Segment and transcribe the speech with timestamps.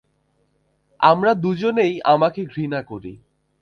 [0.99, 3.13] আমরা দুজনেই আমাকে ঘৃণা করি।